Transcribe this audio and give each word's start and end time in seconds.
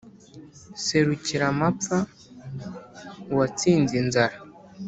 serukiramapfa: 0.83 1.97
uwatsinze 3.31 3.93
inzara 4.03 4.35